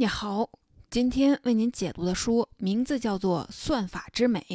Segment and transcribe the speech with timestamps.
[0.00, 0.48] 你好，
[0.88, 4.46] 今天为您解读的书名字叫做《算法之美》，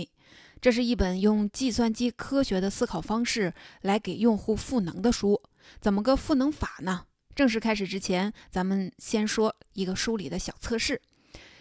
[0.61, 5.41] 这是一本用计算机科学的思考方式来给用户赋能的书。
[5.81, 7.07] 怎么个赋能法呢？
[7.35, 11.01] 正式开始之前，咱们先说一个书里的小测试。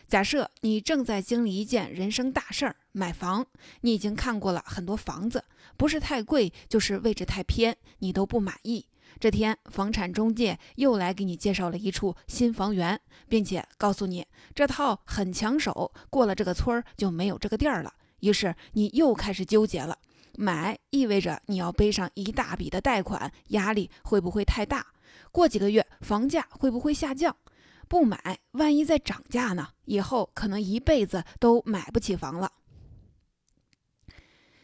[0.06, 3.44] 假设你正在经历一件人生大事儿——买房，
[3.80, 5.42] 你已经看过了很多房子，
[5.76, 8.86] 不是太贵，就是位置太偏，你都不满意。
[9.18, 17.92] 这天，房产中介又来给你介绍了一处新房源，并且告诉你这套很抢手，过了这个村儿就没有这个店儿了。
[18.20, 19.96] 于是你又开始纠结了：
[20.36, 24.86] 买意味着你要背上一大笔的贷款，压力会不会太大？
[25.30, 27.36] 过几个月房价会不会下降？
[27.88, 29.68] 不买，万一再涨价呢？
[29.84, 32.50] 以后可能一辈子都买不起房了。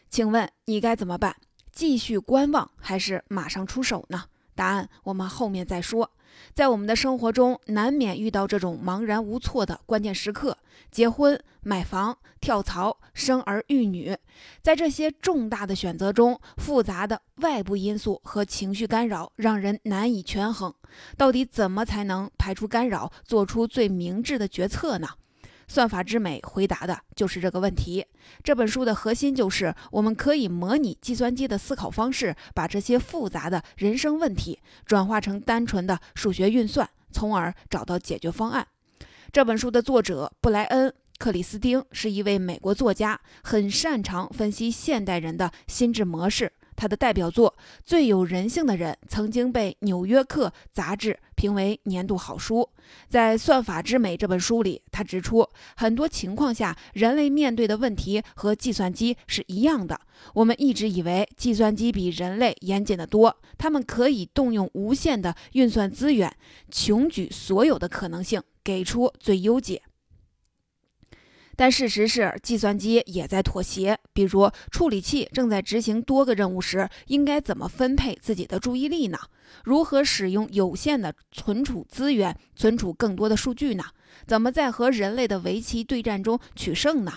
[0.09, 1.35] 请问你该怎么办？
[1.71, 4.25] 继续观望还是马上出手呢？
[4.59, 6.11] 答案我们后面再说。
[6.53, 10.57] 在我们的生活中，难免遇到这种茫然无措的关键时刻：
[10.91, 14.17] 结婚、买房、跳槽、生儿育女。
[14.61, 20.73] 在这些重大的选择中，复杂的外部因素和情绪干扰让人难以权衡。
[21.15, 25.07] 到底怎么才能排除干扰，做出最明智的决策呢？
[25.69, 28.05] 算法之美回答的就是这个问题。
[28.43, 38.67] 这本书的核心就是，我们可以模拟计算机的思考方式，把这些复杂的人生问题转化成单纯的数学运算，从而找到解决方案。
[39.31, 46.51] 这本书的作者布莱恩·克里斯汀是一位美国作家，很擅长分析现代人的心智模式。
[46.79, 52.69] 他的代表作《最有人性的人》曾经被《纽约客》杂志评为年度好书。
[53.09, 59.99] 在《算法之美》这本书里，他指出，很多情况下，人类面对的问题和计算机是一样的。
[60.33, 66.33] 我们一直以为计算机比人类严谨得多，他们可以动用无限的运算资源，
[66.71, 69.81] 穷举所有的可能性，给出最优解。
[71.59, 73.99] 但事实是，计算机也在妥协。
[74.13, 79.17] 比如，处理器正在执行多个任务时，应该怎么分配自己的注意力呢？
[79.65, 83.83] 如何使用有限的存储资源，存储更多的数据呢？
[84.25, 87.11] 怎么在和人类的围棋对战中取胜呢？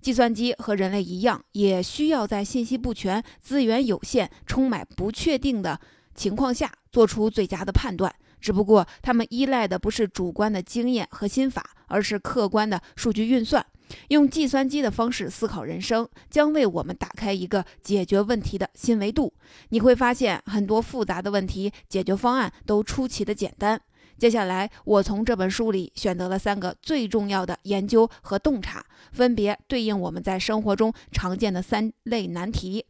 [0.00, 5.80] 计算机和人类一样，也需要在信息不全、资源有限、充满不确定的
[6.14, 8.14] 情况下，做出最佳的判断。
[8.40, 13.64] 只不过，他们依赖的不是主观的经验和心法，而是客观的数据运算。
[14.08, 19.32] 用计算机的方式思考人生，将为我们打开一个解决问题的新维度。
[19.70, 23.80] 你会发现，很多复杂的问题解决方案都出奇的简单。
[24.16, 32.84] 接下来，我从这本书里选择了三个最重要的研究和洞察，分别对应我们在生活中常见的三类难题：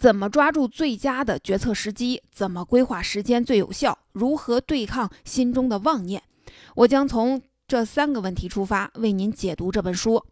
[0.00, 2.22] 怎么抓住最佳的决策时机？
[2.32, 3.98] 怎么规划时间最有效？
[4.12, 6.22] 如何对抗心中的妄念？
[6.74, 7.42] 我将从。
[7.68, 10.24] 这三个问题出发，为您解读这本书。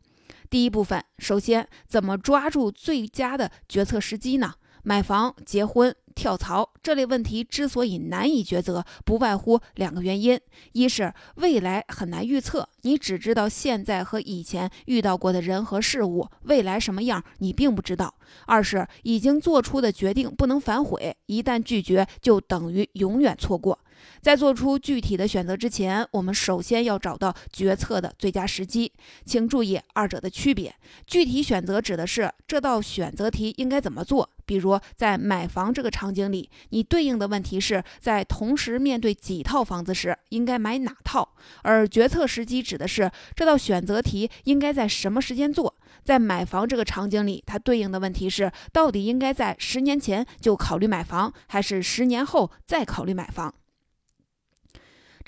[0.48, 4.54] 第一部分，首先，怎么抓住最佳的决策时机呢？
[4.82, 10.36] 买房、结婚、跳槽这类问题之所以难以抉择，不外乎两个原因：
[10.72, 18.08] 一是未来很难预测，你只知道现在和以前遇到过的人和事物，未来什么样你并不知道；
[18.46, 23.78] 二是已经做出的决定不能反悔，一旦拒绝就等于永远错过。
[24.20, 28.92] 在做出具体的选择之前，我们首先要找到决策的最佳时机。
[29.24, 30.74] 请注意二者的区别。
[31.06, 34.28] 具体选择指的是这道选择题应该怎么做。
[34.46, 41.28] 比如在买房这个场景里，你对应的问题是在同时面对几套房子时应该买哪套。
[41.62, 45.74] 而决策时机指的是这道选择题应该在什么时间做。
[46.02, 53.54] 在买房这个场景里，它对应的问题是到底应该在十年前就考虑买房，还是十年后再考虑买房。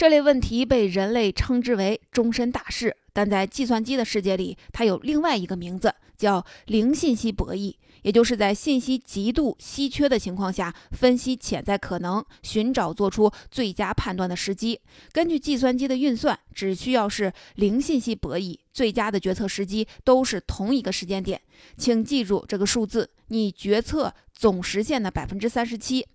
[0.01, 7.75] 这类问题被人类称之为终身大事，但在计算机的世界里，它有另外一个名字，叫零信息博弈。
[8.01, 14.81] 也就是在信息极度稀缺的情况下，分析潜在可能，寻找做出最佳判断的时机。
[15.13, 21.39] 根据计算机的运算，只需要是零信息博弈，最佳的决策时机都是同一个时间点。
[21.77, 26.07] 请记住这个数字，你决策总实现的百分之三十七。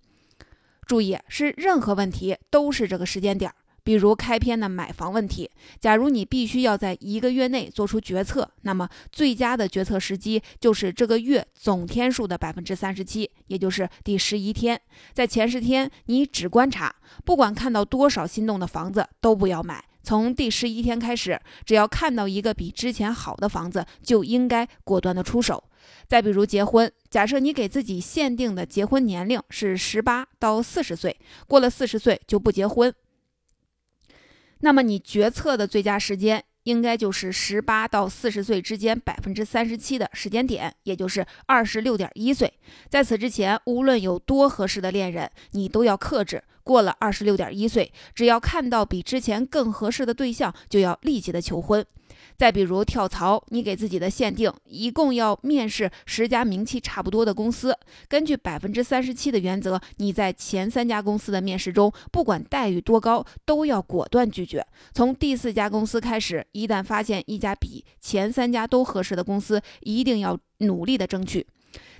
[0.88, 3.52] 注意，是任何问题都是这个时间点。
[3.86, 5.48] 比如开篇的买房问题，
[5.78, 14.80] 假如你必须要在一个月内做出决策，那么最佳的决策时机就是这个月总天数的百分之三十七，也就是第十一天。
[15.12, 16.92] 在前十天，你只观察，
[17.24, 19.84] 不管看到多少心动的房子都不要买。
[20.02, 25.62] 从第十一天开始，只要看到一个比之前好的房子，就应该果断的出手。
[26.08, 31.16] 再比如结婚，假设你给自己限定的结婚年龄是十八到四十岁，
[31.46, 32.92] 过了四十岁就不结婚。
[34.66, 36.42] 那么你决策的最佳时间。
[36.64, 42.52] 应该就是十八到四十岁之间百分之三十七的时间点，也就是二十六点一岁。
[42.88, 46.42] 在此之前，无论有多合适的恋人，你都要克制。
[46.64, 51.86] 过了二十六点一岁，只要看到比之前更合适的对象，就要立即的求婚。
[52.36, 57.76] 再比如跳槽，你给自己的限定一共要面试十家名气差不多的公司，
[58.08, 64.66] 根据百分之三十七的原则，你在前三家公司的面试中，不管待遇多高，都要果断拒绝。
[64.92, 71.46] 从第四家公司开始，一旦发现一家比前三家都合适的公司，一定要努力的争取。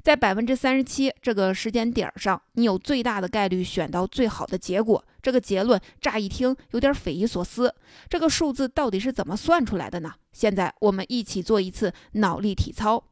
[0.02, 5.04] 在百分之三十七这个时间点上，你有最大的概率选到最好的结果。
[5.20, 7.74] 这个结论乍一听有点匪夷所思，
[8.08, 10.12] 这个数字到底是怎么算出来的呢？
[10.32, 13.02] 现在我们一起做一次脑力体操。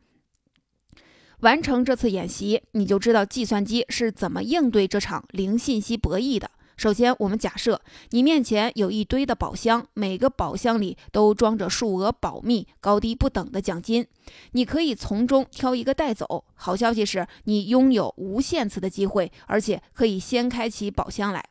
[1.41, 6.51] 完成这次演习，你就知道计算机是怎么应对这场零信息博弈的。
[6.77, 7.81] 首先，我们假设
[8.11, 14.07] 你面前有一堆的宝箱，每个宝箱里都装着数额保密、高低不等的奖金，
[14.53, 16.45] 你可以从中挑一个带走。
[16.55, 21.45] 好消息是，你拥有无限次的机会，而且可以先开启宝箱来，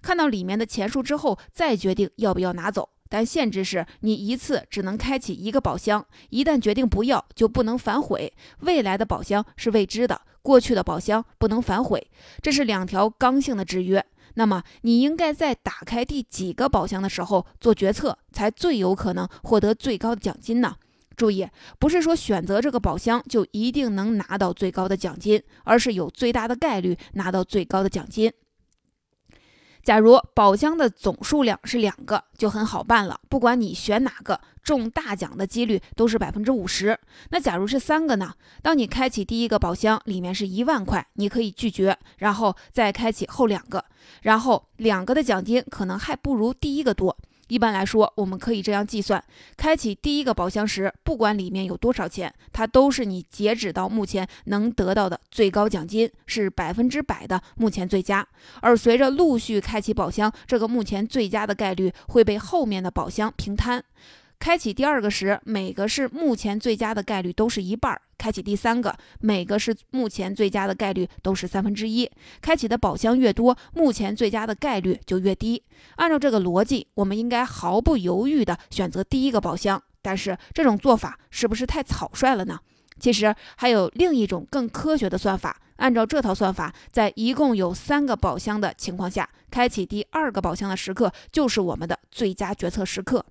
[0.00, 2.88] 看到里面的钱数之后再决定要不要拿走。
[3.08, 8.32] 但限制是你一次只能开启一个宝箱，一旦决定不要，就不能反悔。
[8.60, 12.10] 未来的宝箱是未知的，过去的宝箱不能反悔，
[12.40, 14.02] 这是两条刚性的制约。
[14.34, 20.76] 那么，你应该在打开第几个宝箱的时候做决策，才最有可能获得最高的奖金呢？
[21.14, 21.46] 注意，
[21.78, 28.32] 不是说选择这个宝箱就一定能拿到最高的奖金，而是有最大的概率拿到最高的奖金。
[29.82, 33.20] 假如宝箱的总数量是两个，就很好办了。
[33.28, 36.96] 不管你选哪个，中大奖的几率都是百分之五十。
[37.30, 38.32] 那假如是三个呢？
[38.62, 43.84] 当你开启第一个宝箱，里面是一万块，你可以拒绝，然后再开启后两个，
[44.22, 47.16] 然后两个的奖金可能还不如第一个多。
[47.52, 49.22] 一般来说，我们可以这样计算：
[49.58, 58.26] 开启第一个宝箱时，不管里面有多少钱，它都是你截止到目前能得到的最高奖金，是百分之百的目前最佳。
[58.62, 63.84] 而随着陆续开启宝箱，这个目前最佳的概率会被后面的宝箱平摊。
[64.38, 72.08] 开启第二个时，每个是目前最佳的概率都是一半儿；开启第三个，每个是目前最佳的概率都是三分之一。
[72.40, 75.60] 开启的宝箱越多，目前最佳的概率就越低。
[75.96, 79.82] 按照这个逻辑，我们应该毫不犹豫地选择第一个宝箱。
[80.02, 82.60] 但是这种做法是不是太草率了呢？
[83.00, 85.60] 其实还有另一种更科学的算法。
[85.78, 93.26] 按照这套算法，在一共有三个宝箱的情况下，开启第二个宝箱的时刻就是我们的最佳决策时刻。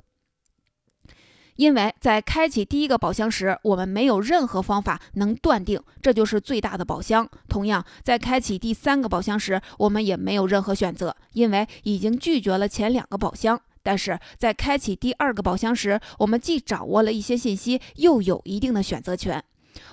[1.55, 7.27] 因为在开启第一个宝箱时，我们没有任何方法能断定这就是最大的宝箱。
[7.47, 13.59] 同样，在开启第三个宝箱时，我们也没有任何选择，因为已经拒绝了前两个宝箱。
[13.83, 19.43] 但是在开启第二个宝箱时，我们既掌握了一些信息，又有一定的选择权。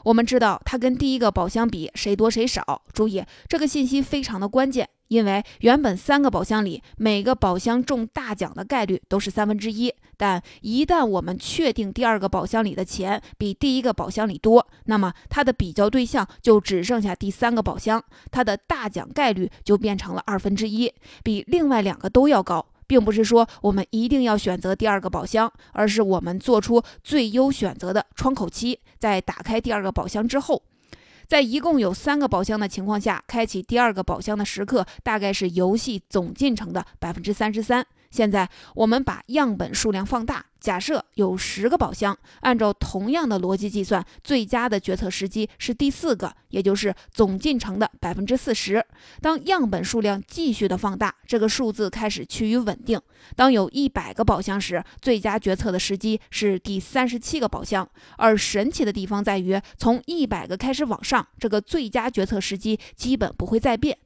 [0.05, 2.83] 我们知道它跟第一个宝箱比谁多谁少。
[2.93, 4.89] 注意，这个信息非常的关键。
[5.09, 22.65] 因为原本三个宝箱里，每个宝箱中大奖的概率都是三分之一，但一旦我们确定第二个宝箱里的钱比第一个宝箱里多，那么它的比较对象就只剩下第三个宝箱，它的大奖概率就变成了二分之一，比另外两个都要高。
[22.87, 30.63] 并不是说我们一定要选择第二个宝箱，而是我们做出最优选择的窗口期，在打开第二个宝箱之后。
[31.29, 37.87] 在一共有三个宝箱的情况下，开启第二个宝箱的时刻大概是游戏总进程的百分之三十三。
[38.11, 40.45] 现在我们把样本数量放大。
[40.61, 48.85] 假设有十个宝箱，按照同样的逻辑计算，最佳的决策时机是第四个，也就是总进程的百分之四十。
[49.21, 53.01] 当样本数量继续的放大，这个数字开始趋于稳定。
[53.37, 57.89] 当有一百个宝箱时，最佳决策的时机是第三十七个宝箱。
[58.17, 63.97] 而神奇的地方在于，从一百个开始往上，这个最佳决策时机基本不会再变。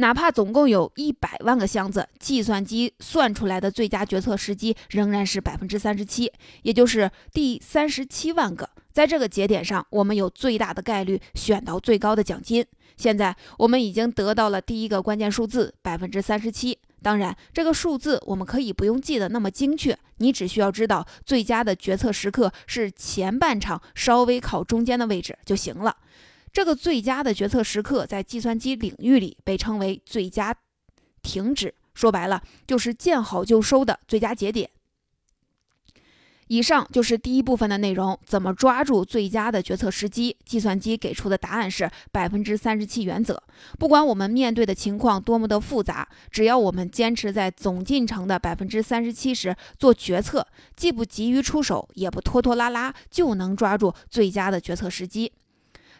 [0.00, 8.68] 哪怕总共有一百万个箱子，计算机算出来的最佳决策时机仍然是百分之三十七，也就是第三十七万个。
[8.92, 12.64] 在这个节点上，我们有最大的概率选到最高的奖金。
[12.96, 16.78] 现在我们已经得到了第一个关键数字百分之三十七。
[17.02, 25.96] 当然，这个数字我们可以不用记得那么精确，你只需要知道最佳的决策时刻是前半场稍微靠中间的位置就行了。
[26.52, 30.54] 这个最佳的决策时刻在计算机领域里被称为最佳
[31.22, 34.70] 停止，说白了就是见好就收的最佳节点。
[36.48, 40.36] 以上就是第一部分的内容，怎么抓住最佳的决策时机？
[40.44, 43.40] 计算机给出的答案是百分之三十七原则。
[43.78, 55.30] 不管我们面对的情况多么的复杂，只要我们坚持在总进程的百分之三十七时做决策，既不急于出手，也不拖拖拉拉，就能抓住最佳的决策时机。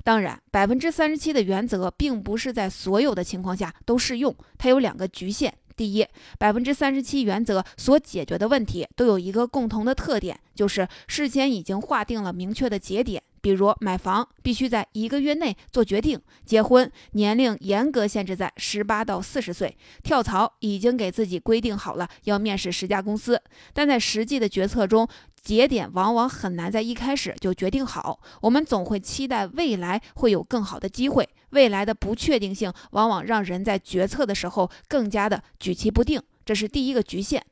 [0.03, 5.53] 当然，百分之三十七的原则并不是在所有的情况下都适用，它有两个局限。
[5.77, 6.07] 第一，
[6.39, 13.23] 百分之三十七原则所解决的问题都有一个共同的特点，就是事先已经划定了明确的节点。
[13.41, 23.41] 比如买房必须在一个月内做决定，结婚年龄严格限制在十八到四十岁，跳槽已经给自己规定好了要面试十家公司。
[23.73, 25.09] 但在实际的决策中，
[25.43, 28.21] 节点往往很难在一开始就决定好。
[28.43, 31.29] 我们总会期待未来会有更好的机会。
[31.51, 37.43] 未来的不确定性往往让人在决策的时候更加的举棋不定，这是第一个局限。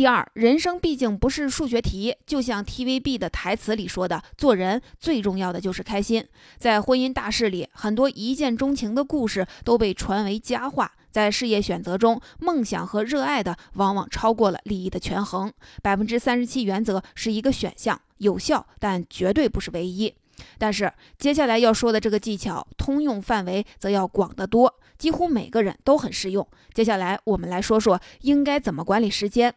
[0.00, 6.26] 第二，人生毕竟不是数学题，就像 TVB 的台词里说的：“做人最重要的就是开心。”
[6.56, 10.90] 在婚姻大事里，很多一见钟情的故事都被传为佳话。
[11.10, 15.52] 在事业选择中，梦想和热爱的往往超过了利益的权衡。
[15.82, 20.14] 百分之三十七原则是一个选项，有效，但绝对不是唯一。
[20.56, 26.48] 但是接下来要说的这个技巧，通用范围则要广得多，几乎每个人都很适用。
[26.72, 29.54] 接下来我们来说说应该怎么管理时间。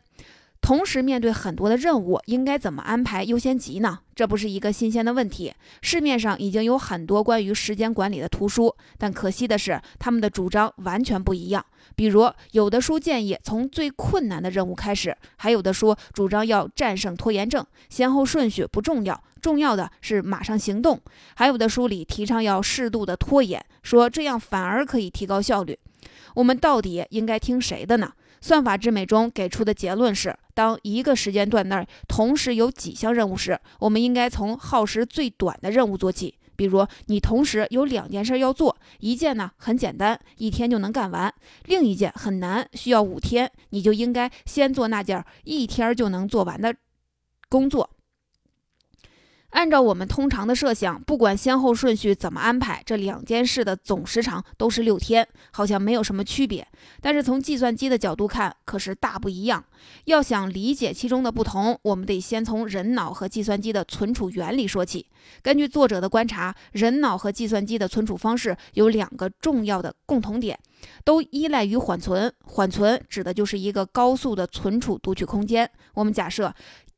[0.63, 3.99] 同时面对很多的任务，应该怎么安排优先级呢？
[4.15, 5.53] 这不是一个新鲜的问题。
[5.81, 11.63] 市面上已经有很多关于时间管理的图书，但可惜的是，他们的主张完全不一样。
[11.97, 20.97] 比如，有的书建议从最困难的任务开始，还有的书主张要战胜拖延症，先后顺序不重要，重要的是马上行动。
[21.35, 25.77] 还有的书里提倡要适度的拖延，说这样反而可以提高效率。
[26.35, 28.13] 我们到底应该听谁的呢？
[28.43, 36.37] 算法之美中给出的结论是：当一个时间段内同时有几项任务时，我们应该从耗时最短的任务做起。
[36.57, 41.31] 比如，你同时有两件事要做，一件呢很简单，一天就能干完；
[41.67, 46.75] 另一件很难，需要五天，你就应该先做那件一天就能做完的
[47.47, 47.91] 工作。
[49.63, 56.67] 按照我们通常的设想，不管先后顺序怎么安排，这两件事的总时长都是六天，好像没有什么区别。
[56.99, 59.63] 但是从计算机的角度看，可是大不一样。
[60.03, 65.07] 要想理解其中的不同，我们得先从人脑和计算机的存储原理说起。
[65.41, 70.59] 根据作者的观察，人脑和计算机的存储方式有两个重要的共同点，
[71.05, 72.29] 都依赖于缓存。
[72.43, 75.71] 缓存指的就是一个高速的存储读取空间。
[75.93, 76.53] 我们假设。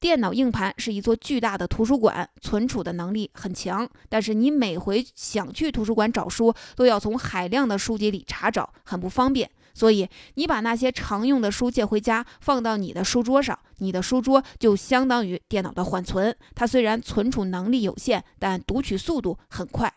[0.06, 3.90] 电脑硬盘是一座巨大的图书馆，存储的能力很强。
[4.08, 9.50] 但是你每回想去图书馆找书，都要从海量的书籍里查找，很不方便。
[9.74, 16.38] 所以你把那些常用的书借回家，放到你的书桌上，你的书桌就相当于电脑的缓存。
[16.54, 19.92] 它虽然存储能力有限，但读取速度很快。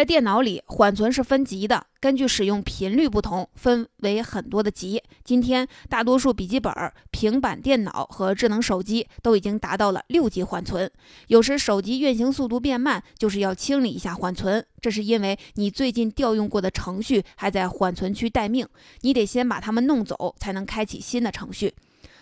[0.00, 5.02] 在电脑里，缓存是分级的，根据使用频率不同，分为很多的级。
[5.22, 6.72] 今天，大多数笔记本、
[7.10, 10.90] 平板电脑和智能手机都已经达到了六级缓存。
[11.26, 18.66] 有时手机运行速度变慢，就是要清理一下缓存，这是因为你最近调用过的程序还在缓存区待命，
[19.02, 21.74] 你得先把它们弄走，才能开启新的程序。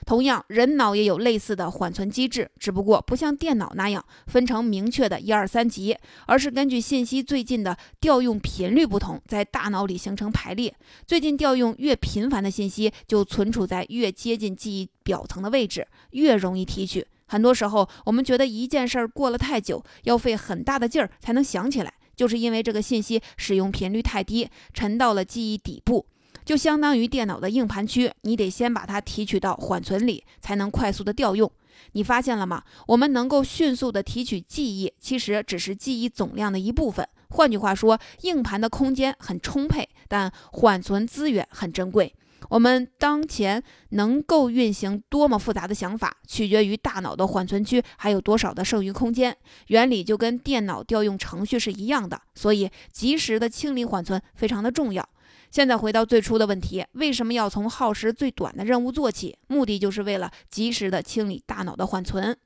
[0.09, 10.75] 同样，人脑也有类似的缓存机制，只不过不像电脑那样分成明确的一二三级，而是根据信息最近的调用频率不同，在大脑里形成排列。
[11.07, 17.07] 最近调用越频繁的信息，就存储在越接近记忆表层的位置，越容易提取。
[17.27, 26.07] 很多时候，我们觉得一件事儿过了太久，要费很大的劲儿才能想起来，就是因为这个信息使用频率太低，沉到了记忆底部。
[26.49, 31.53] 就相当于电脑的硬盘区，你得先把它提取到缓存里，才能快速的调用。
[31.93, 32.63] 你发现了吗？
[32.87, 37.07] 我们能够迅速的提取记忆，其实只是记忆总量的一部分。
[37.29, 42.15] 换句话说，硬盘的空间很充沛，但缓存资源很珍贵。
[42.49, 49.37] 我们当前能够运行多么复杂的想法，取决于大脑的缓存区还有多少的剩余空间。
[49.67, 55.07] 原理就跟电脑调用程序是一样的，所以及时的清理缓存非常的重要。
[55.51, 59.37] 现在回到最初的问题，为什么要从耗时最短的任务做起？
[59.47, 62.37] 目的就是为了及时的清理大脑的缓存。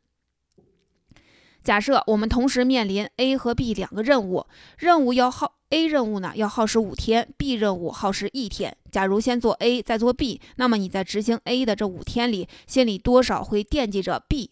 [1.62, 4.47] 假设我们同时面临 A 和 B 两个任务，
[4.78, 8.76] 任务要耗 A 任务呢要耗时五天，B 任务耗时一天。
[8.90, 14.50] 假如先做 A 再做 B，那么你在执行 A 的这五天里，心里多少会惦记着 B。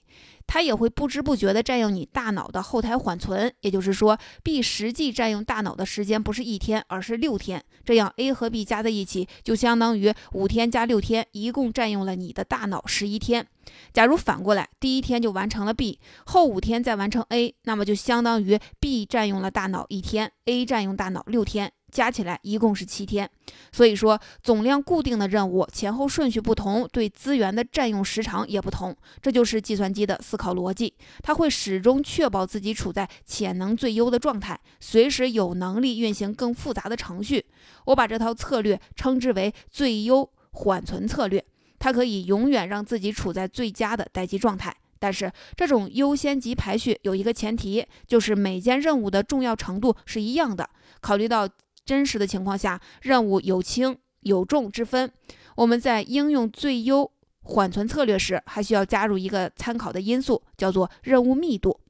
[0.52, 3.54] 它也会不知不觉地占用你大脑的后台缓存。
[3.60, 7.62] 也就是说，B 实际占用大脑的时间不是一天，而是六天。
[7.84, 13.46] 这样 A 和 B 加在一起，就相当于五天加六天，一共占用了你的大脑十一天。
[13.92, 21.70] 假如反过来，第一天就完成了 B，后五天再完成 A，那么就相当于 B 占用了大脑一天，A 占用大脑六天。
[21.90, 23.28] 加起来一共是七天，
[23.72, 28.96] 所以说总量固定的任务前后顺序不同，对资源的占用时长也不同。
[29.20, 37.44] 这就是计算机的思考逻辑，它会始终确保自己处在潜能最优的状态，随时有能力运行更复杂的程序。
[37.86, 41.44] 我把这套策略称之为最优缓存策略，
[41.78, 44.74] 它可以永远让自己处在最佳的待机状态。
[45.02, 50.68] 但是这种优先级排序有一个前提，就是每件任务的重要程度是一样的。
[51.00, 51.48] 考虑到
[51.90, 55.10] 真实的情况下，任务有轻有重之分。
[55.56, 57.10] 我们在应用最优
[57.42, 61.80] 缓存策略时，还需要加入一个参考的因素，叫做任务密度。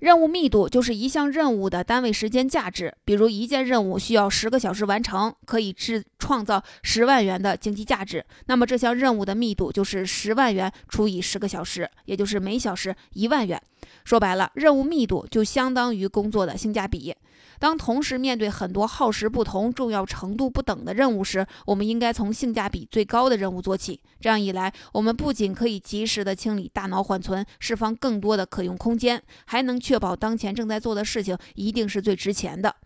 [0.00, 2.94] 任务密度就是一项任务的单位时间价值。
[3.02, 13.58] 比如一件任务需要十个小时完成，可以制创造十万元的经济价值，那么这项任务的密度就是十万元除以十个小时，也就是每小时一万元。
[14.04, 17.14] 说白了，任务密度就相当于工作的性价比。
[17.58, 24.00] 当同时面对很多耗时不同、重要程度不等的任务时，我们应该从性价比最高的任务做起。
[24.20, 32.76] 这样一来，我们不仅可以及时的清理大脑缓存，释放更多的可用空间，还能确保当前正在做的事情一定是最值钱的。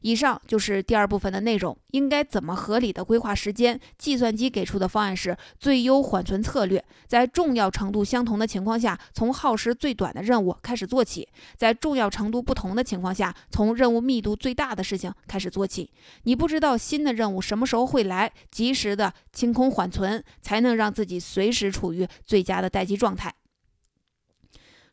[0.00, 1.76] 以上就是第二部分的内容。
[1.92, 3.78] 应该怎么合理的规划时间？
[3.96, 6.84] 计算机给出的方案是最优缓存策略。
[7.06, 11.22] 在重要程度相同的情况下，从耗时最短的任务开始做起；
[11.56, 15.88] 在重要程度不同的情况下，从任务密度最大的事情开始做起。
[16.24, 23.32] 你不知道新的任务什么时候会来，及时的清空缓存，才能让自己随时处于最佳的待机状态。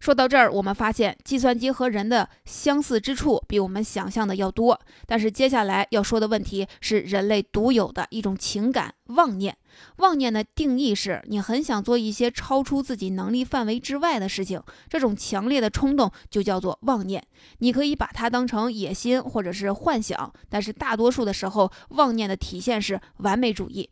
[0.01, 4.81] 说到这儿，我们发现计算机和人的相似之处比我们想象的要多。
[5.05, 9.55] 但是接下来要说的问题是人类独有的一种情感——妄念。
[9.97, 17.23] 妄念的定义是你很想做一些超出自己能力范围之外的事情，这种强烈的冲动就叫做妄念。
[17.59, 23.87] 你可以把它当成野心或者是幻想，但是大多数的时候，妄念的体现是完美主义。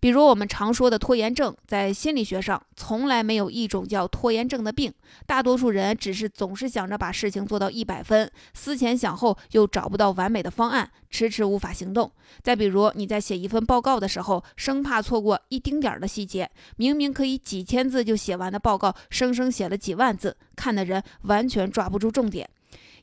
[0.00, 4.92] 比如我们常说的拖延症，在心理学上从来没有一种叫拖延症的病。
[5.26, 12.10] 大多数人只是总是想着把事情做到一百分，思前想后又找不到完美的方案，迟迟无法行动。
[12.42, 22.48] 再比如你在写一份报告的时候，生怕错过一丁点儿的细节，明明可以几千字就写完的报告，生生写了几万字，看的人完全抓不住重点。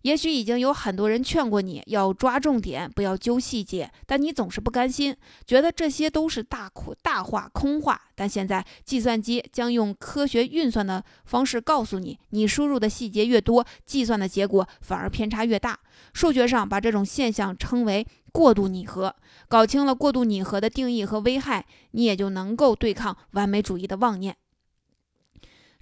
[0.03, 5.15] 也许已经有很多人劝过你要抓重点，不要揪细节，但你总是不甘心，
[5.47, 7.99] 觉得这些都是大苦大话空话。
[8.15, 15.79] 但现在计算机将用科学运算的方式告诉你，你输入的细节越多，计算的结果反而偏差越大。
[16.13, 19.15] 数学上把这种现象称为过度拟合。
[19.47, 24.35] 搞清了过度拟合的定义和危害，你也就能够对抗完美主义的妄念。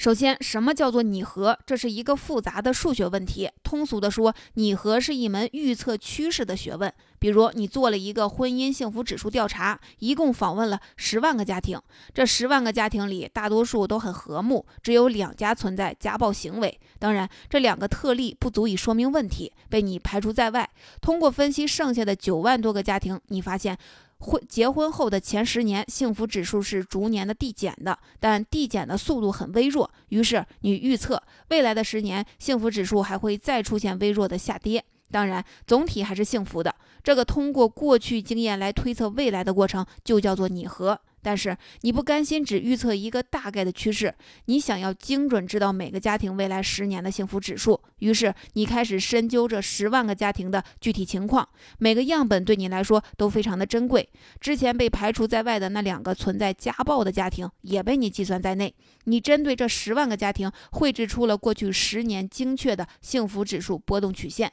[0.02, 1.56] 首先，什么叫做拟合？
[1.64, 3.48] 这是一个复杂的数学问题。
[3.62, 6.92] 通俗的说，拟合是一门预测趋势的学问。
[7.20, 11.80] 比如，你做了一个婚姻幸福指数调查，一共访问了十万个家庭，
[12.16, 16.80] 这十万个家庭里，大多数都很和睦，只有两家存在家暴行为。
[16.98, 20.68] 当然，这两个特例不足以说明问题，被你排除在外。
[21.00, 23.78] 通过分析剩下的九万多个家庭，你发现。
[24.22, 29.90] 婚结婚后的前十年，幸福指数是逐年的递减的，但递减的速度很微弱。
[30.10, 34.84] 于是你预测未来的十年，幸福指数还会再出现微弱的下跌。
[35.10, 36.74] 当然，总体还是幸福的。
[37.04, 41.02] 这个通过过去经验来推测未来的过程，就叫做拟合。
[41.22, 44.14] 但是你不甘心只预测一个大概的趋势，
[44.46, 47.80] 你想要精准知道每个家庭未来十年的幸福指数。
[48.00, 54.10] 于是你开始深究这十万个家庭的具体情况，每个样本对你来说都非常的珍贵。
[54.40, 58.74] 之前被排除在外的那两个存在家暴的家庭也被你计算在内。
[59.06, 64.52] 你针对这十万个家庭绘制出了过去十年精确的幸福指数波动曲线。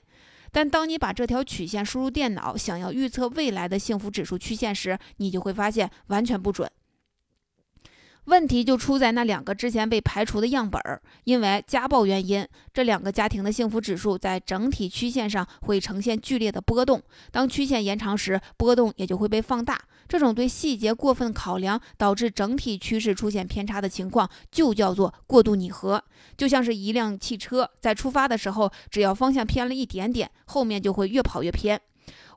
[0.52, 6.70] 但当你把这条曲线输入电脑，想要预测未来的幸福指数曲线时，你就会发现完全不准。
[8.28, 17.02] 问题就出在那两个之前被排除的样本儿，因为家暴原因，这两个家庭的幸福指数在整体曲线上会呈现剧烈的波动。
[17.32, 19.80] 当曲线延长时，波动也就会被放大。
[20.06, 26.02] 这种对细节过分考量导致整体趋势出现偏差的情况，就叫做过度拟合。
[26.36, 31.80] 就像是一辆汽车在出发的时候，只要方向偏了一点点，后面就会越跑越偏。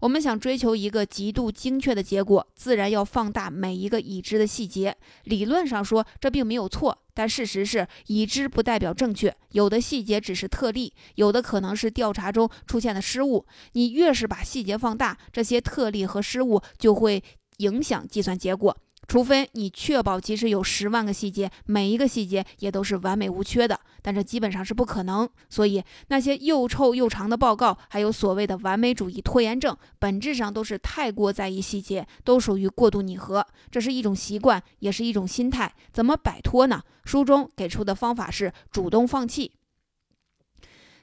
[0.01, 4.97] 我们想追求一个极度精确的结果，自然要放大每一个已知的细节。
[5.25, 9.35] 理论上说，这并没有错，但事实是，已知不代表正确。
[9.51, 13.45] 有的细节只是特例，有的可能是调查中出现的失误。
[13.73, 17.23] 你越是把细节放大，这些特例和失误就会
[17.57, 18.75] 影响计算结果。
[19.07, 25.27] 除非你确保，即使有十万个细节，每一个细节也都是完美无缺的，但这基本上是不可能。
[25.49, 33.45] 所以，那些又臭又长的报告，还有所谓的完美主义拖延症，本质上都是太过在意细节，都属于过度拟合。
[33.69, 35.73] 这是一种习惯，也是一种心态。
[35.91, 36.81] 怎么摆脱呢？
[37.03, 39.51] 书中给出的方法是主动放弃。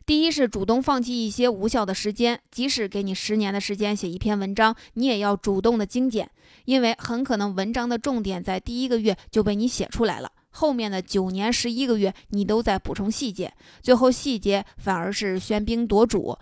[0.09, 6.31] 第一是主动放弃一些无效的时间，即使给你十年的时间写一篇文章，你也要主动的精简，
[6.65, 16.39] 因为很可能文章的重点在第一个月就被你写出来了，后面的九年十一个月你都在补充细节，最后细节反而是喧宾夺主，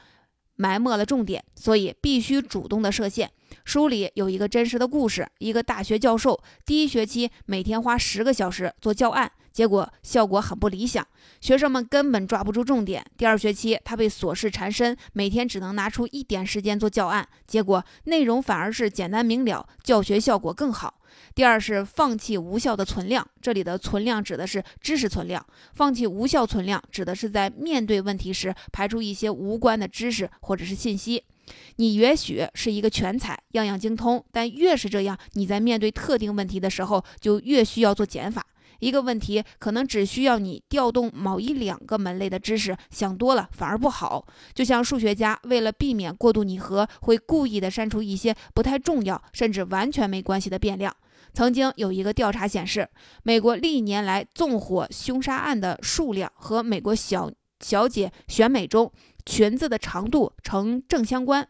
[0.54, 3.28] 埋没了重点，所以必须主动的设限。
[3.64, 9.32] 书里有一个真实的故事，一个大学教授第一学期每天花十个小时做教案。
[9.56, 11.08] 结果效果很不理想，
[11.40, 13.02] 学生们根本抓不住重点。
[13.16, 21.00] 第二学期，他被琐事缠身，每天只能拿出一点时间做教案，结果内容反而是简单明了，教学效果更好。
[21.34, 25.42] 第二是放弃无效的存量，这里的存量指的是知识存量，
[25.74, 31.24] 放弃无效存量指的是在面对问题时排除一些无关的知识或者是信息。
[31.76, 38.44] 你也许是一个全才，样样精通，但越是这样，你在面对特定问题的时候就越需要做减法。
[38.80, 44.26] 一个问题可能只需要你调动某一两个门类的知识，想多了反而不好。
[44.54, 50.94] 就像数学家为了避免过度拟合，会故意的删除一些不太重要甚至完全没关系的变量。
[51.32, 52.88] 曾经有一个调查显示，
[53.22, 58.90] 美国历年来纵火凶杀案的数量和美国小小姐选美中
[59.24, 61.46] 裙子的长度呈正相关。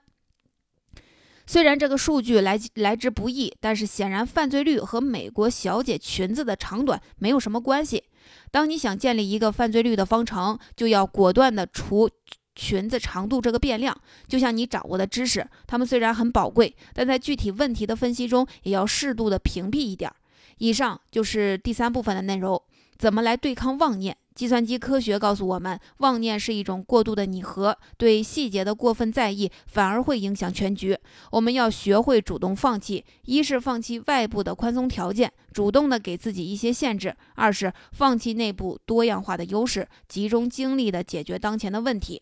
[1.46, 8.02] 虽然这个数据来来之不易，但是显然犯罪率和美国小姐裙子的长短没有什么关系。
[8.50, 12.10] 当你想建立一个犯罪率的方程，就要果断的除
[12.56, 13.96] 裙子长度这个变量。
[14.26, 20.10] 就像你掌握的知识，它们虽然很宝贵，但在具体问题的分析中，也要适度的屏蔽一点。
[20.58, 22.60] 以上就是第三部分的内容，
[22.98, 24.16] 怎么来对抗妄念。
[24.36, 30.96] 计算机科学告诉我们，妄念是一种过度的拟合，对细节的过分在意反而会影响全局。
[31.32, 42.20] 我们要学会主动放弃：一是放弃外部的宽松条件，主动的给自己一些限制；二是放弃内部多样化的优势，集中精力的解决当前的问题。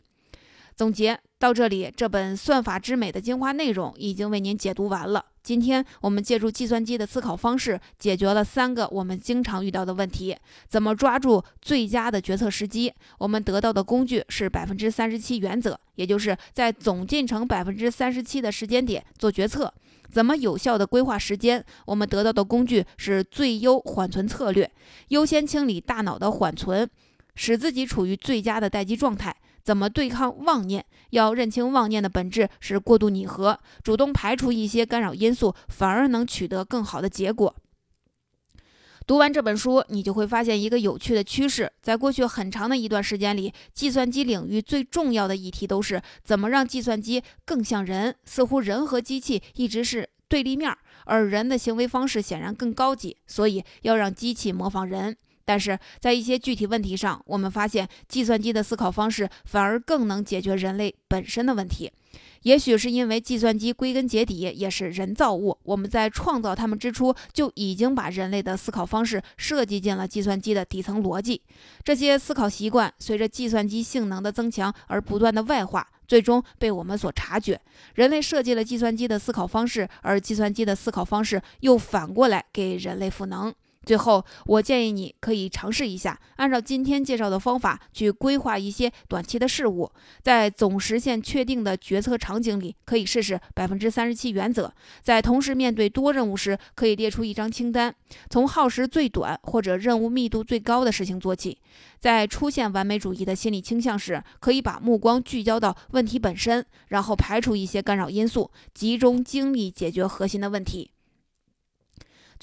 [0.76, 5.24] 总结到这里，这本《算法之美》的精华内容已经为您解读完了。
[5.42, 12.92] 今天我们借助计算机的思考方式，解决了三个我们经常遇到的问题：怎么抓住最佳的决策时机？
[13.18, 19.72] 我们得到的工具是百分之三十七原则，也就是在总进程百分之三十七的时间点做决策。
[20.10, 21.64] 怎么有效的规划时间？
[21.86, 24.68] 我们得到的工具是最优缓存策略，
[25.08, 26.88] 优先清理大脑的缓存，
[27.36, 29.36] 使自己处于最佳的待机状态。
[29.64, 30.84] 怎么对抗妄念？
[31.10, 37.54] 要认清妄念的本质是过度拟合，主动排除一些干扰因素，反而能取得更好的结果。
[39.06, 48.14] 读完这本书，你就会发现一个有趣的趋势：在过去很长的一段时间里，计算机领域最重要的议题都是怎么让计算机更像人。
[48.24, 50.74] 似乎人和机器一直是对立面，
[51.04, 55.16] 而人的行为方式显然更高级，所以要让机器模仿人。
[55.44, 61.90] 但是在一些具体问题上，我们发现计算机的思考方式反而更能解决人类本身的问题。
[62.42, 71.40] 也许是因为计算机归根结底也是人造物，我们在创造它们之初就已经把人类的思考方式设计进了计算机的底层逻辑。
[71.82, 77.58] 这些思考习惯随着计算机性能的增强而不断的外化，最终被我们所察觉。
[77.94, 83.52] 人类设计了计算机的思考方式，而计算机的思考方式又反过来给人类赋能。
[83.84, 89.90] 最后，我建议你可以尝试一下，按照今天介绍的方法去规划一些短期的事物，
[90.22, 94.72] 在总实现确定的决策场景里，可以试试百分之三十七原则。
[95.02, 97.94] 在同时面对多任务时，可以列出一张清单，
[98.30, 101.58] 从耗时最短或者任务密度最高的事情做起。
[102.00, 110.90] 在出现完美主义的心理倾向时，可以把目光聚焦到问题本身，然后排除一些干扰因素，集中精力解决核心的问题。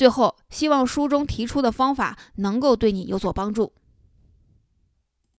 [0.02, 3.72] 最后，希望书中提出的方法能够对你有所帮助。